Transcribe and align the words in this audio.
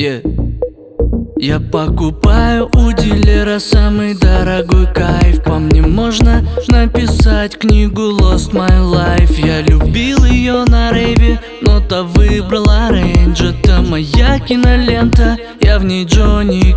Я 0.00 1.58
покупаю 1.58 2.70
у 2.72 2.92
дилера 2.92 3.58
самый 3.58 4.14
дорогой 4.14 4.86
кайф. 4.94 5.42
По 5.42 5.58
мне 5.58 5.82
можно 5.82 6.46
написать 6.68 7.58
книгу 7.58 8.02
Lost 8.12 8.52
My 8.52 8.78
Life 8.78 9.44
Я 9.44 9.60
любил 9.60 10.24
ее 10.24 10.64
на 10.66 10.92
рейве, 10.92 11.40
но 11.62 11.80
та 11.80 12.04
выбрала 12.04 12.90
рейндж 12.92 13.42
Это 13.42 13.82
моя 13.82 14.38
кинолента, 14.38 15.36
я 15.60 15.80
в 15.80 15.84
ней 15.84 16.04
Джонни 16.04 16.67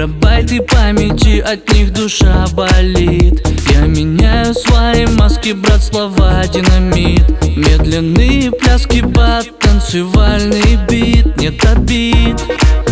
Терабайты 0.00 0.62
памяти, 0.62 1.40
от 1.40 1.70
них 1.74 1.92
душа 1.92 2.46
болит. 2.54 3.46
Я 3.70 3.80
меняю 3.80 4.54
свои 4.54 5.04
маски, 5.04 5.52
брат, 5.52 5.82
слова 5.82 6.42
динамит. 6.46 7.28
Медленные 7.54 8.50
пляски, 8.50 9.02
бат, 9.02 9.46
танцевальный 9.58 10.78
бит. 10.88 11.36
Нет 11.36 11.62
обид 11.66 12.40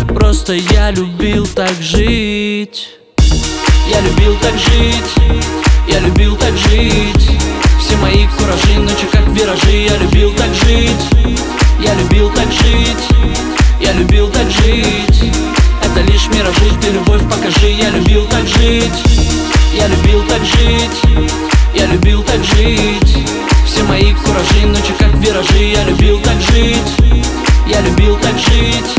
Просто 0.09 0.53
я 0.53 0.91
любил 0.91 1.47
так 1.47 1.73
жить. 1.81 2.89
Я 3.17 4.01
любил 4.01 4.37
так 4.39 4.53
жить 4.53 5.41
Я 5.87 6.01
любил 6.01 6.35
так 6.35 6.55
жить. 6.55 7.31
Все 7.79 7.97
мои 7.97 8.27
куражи, 8.37 8.79
ночи 8.79 9.07
как 9.11 9.27
виражи 9.29 9.87
Я 9.89 9.97
любил 9.97 10.31
так 10.35 10.53
жить. 10.53 11.39
Я 11.83 11.95
любил 11.95 12.29
так 12.29 12.51
жить 12.51 13.41
Я 13.81 13.93
любил 13.93 14.29
так 14.29 14.47
жить 14.51 15.08
миражи, 16.39 16.71
ты 16.81 16.89
любовь 16.91 17.21
покажи 17.29 17.71
Я 17.71 17.89
любил 17.89 18.25
так 18.27 18.47
жить. 18.47 19.03
Я 19.73 19.87
любил 19.87 20.23
так 20.27 20.43
жить 20.45 21.27
Я 21.75 21.85
любил 21.87 22.23
так 22.23 22.43
жить. 22.43 23.17
Все 23.65 23.83
мои 23.83 24.13
куражи, 24.13 24.65
ночи 24.65 24.93
как 24.97 25.13
виражи 25.15 25.63
Я 25.63 25.83
любил 25.83 26.19
так 26.19 26.39
жить. 26.51 27.23
Я 27.67 27.81
любил 27.81 28.15
так 28.17 28.37
жить 28.37 28.95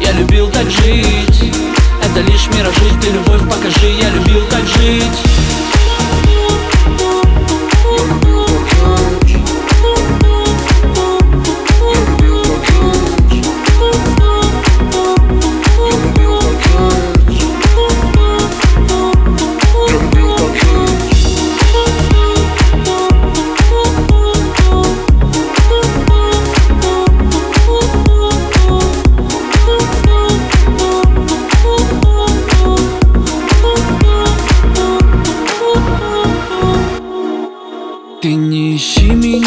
я 0.00 0.10
любил 0.18 0.48
так 0.48 0.68
жить. 0.68 1.54
Это 2.02 2.20
лишь 2.22 2.48
миражи, 2.48 3.00
ты 3.00 3.10
любовь 3.10 3.48
покажи 3.48 3.88
Я 4.00 4.10
любил 4.10 4.44
так 4.50 4.66
жить 4.66 5.31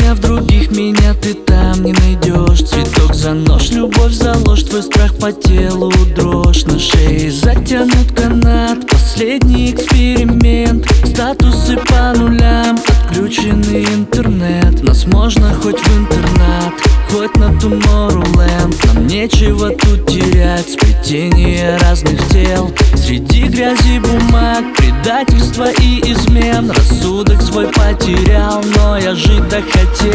меня 0.05 0.13
в 0.13 0.19
других, 0.19 0.71
меня 0.71 1.15
ты 1.19 1.33
там 1.33 1.83
не 1.83 1.91
найдешь. 1.91 2.61
Цветок 2.61 3.15
за 3.15 3.33
нож, 3.33 3.71
любовь 3.71 4.11
за 4.11 4.37
ложь, 4.45 4.63
твой 4.63 4.83
страх 4.83 5.15
по 5.15 5.31
телу 5.31 5.91
дрожь. 6.15 6.63
На 6.65 6.77
шее 6.77 7.31
затянут 7.31 8.11
канат, 8.15 8.87
последний 8.87 9.71
эксперимент. 9.71 10.85
Статусы 11.05 11.77
по 11.77 12.13
нулям, 12.19 12.79
отключенный 13.15 13.85
интернет. 13.85 14.83
Нас 14.83 15.05
можно 15.05 15.53
хоть 15.53 15.79
в 15.79 15.97
интернат, 15.97 16.73
хоть 17.09 17.33
на 17.37 17.45
Tomorrowland. 17.45 18.75
Нам 18.87 19.07
нечего 19.07 19.69
тут 19.69 20.05
терять, 20.07 20.69
сплетение 20.69 21.77
разных 21.77 22.19
тел 22.27 22.73
Среди 22.95 23.43
грязи 23.43 23.99
бумаг, 23.99 24.65
предательства 24.75 25.71
и 25.71 26.01
измен. 26.11 26.69
Рассудок 26.69 27.41
свой 27.41 27.67
потерял, 27.67 28.61
но 28.75 28.97
я 28.97 29.15
жить 29.15 29.47
так 29.49 29.63
хотел. 29.71 30.11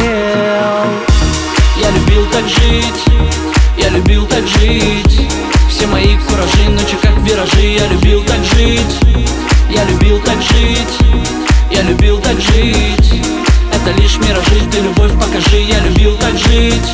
Я 1.81 1.91
любил 1.95 2.27
так 2.31 2.45
жить, 2.45 3.05
я 3.79 3.89
любил 3.89 4.27
так 4.27 4.47
жить. 4.47 5.27
Все 5.71 5.87
мои 5.87 6.19
куражи, 6.29 6.69
ночи 6.69 6.97
как 7.01 7.17
виражи 7.21 7.79
Я 7.79 7.87
любил 7.87 8.23
так 8.25 8.45
жить, 8.45 9.01
я 9.71 9.85
любил 9.85 10.21
так 10.21 10.37
жить 10.43 11.31
Я 11.71 11.83
любил 11.83 12.19
так 12.19 12.39
жить 12.39 12.90
Это 13.91 14.03
лишь 14.03 14.19
миражи, 14.19 14.61
ты 14.71 14.79
любовь 14.79 15.13
покажи 15.15 15.63
Я 15.63 15.81
любил 15.81 16.17
так 16.17 16.39
жить, 16.39 16.93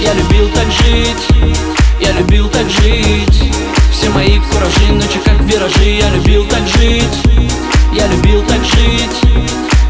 я 0.00 0.12
любил 0.12 0.48
так 0.48 0.66
жить. 0.72 1.28
Я 2.00 2.12
любил 2.12 2.48
так 2.48 2.68
жить. 2.68 3.52
Все 3.92 4.10
мои 4.10 4.40
куражи, 4.50 4.92
ночи 4.92 5.20
как 5.24 5.40
виражи 5.42 5.98
Я 6.00 6.10
любил 6.10 6.44
так 6.46 6.66
жить, 6.66 7.22
я 7.92 8.08
любил 8.08 8.42
так 8.42 8.64
жить. 8.64 9.20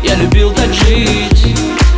Я 0.04 0.14
любил 0.16 0.50
так 0.52 0.72
жить. 0.74 1.56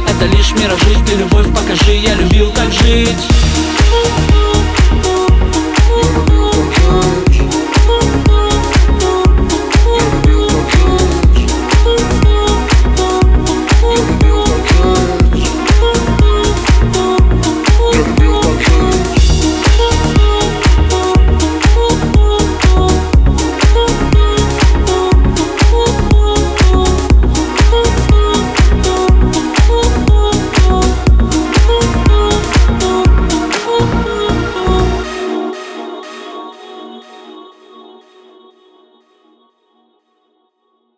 Это 0.08 0.26
лишь 0.26 0.52
миражи, 0.52 1.04
ты 1.04 1.16
любовь 1.16 1.52
покажи 1.52 1.96
Я 1.96 2.14
любил 2.14 2.50
так 2.52 2.72
жить 2.72 3.37